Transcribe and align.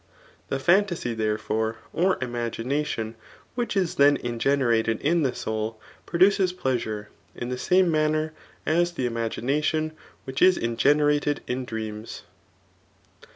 The 0.49 0.57
phan« 0.57 0.85
tasy, 0.85 1.15
therefore, 1.15 1.77
or 1.93 2.15
imaginatioii 2.15 3.13
which 3.53 3.77
is 3.77 3.93
then 3.97 4.17
ingenerated 4.17 4.99
in 4.99 5.21
the 5.21 5.35
soul, 5.35 5.79
produces 6.07 6.51
pleasure, 6.53 7.09
in 7.35 7.49
the 7.49 7.57
same 7.59 7.91
mannier 7.91 8.33
as 8.65 8.93
th^ 8.93 9.05
imagination 9.05 9.91
which 10.23 10.41
is 10.41 10.57
ingenmted 10.57 11.41
in 11.45 11.65
dreams. 11.65 12.23